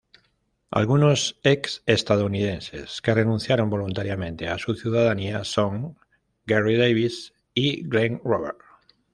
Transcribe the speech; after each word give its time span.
Algunos 0.71 1.37
ex-estadounidenses 1.43 3.03
que 3.03 3.13
renunciaron 3.13 3.69
voluntariamente 3.69 4.47
a 4.49 4.57
su 4.57 4.73
ciudadanía 4.73 5.43
son: 5.43 5.95
Garry 6.47 6.75
Davis 6.75 7.33
y 7.53 7.83
Glen 7.87 8.19
Roberts. 8.23 8.65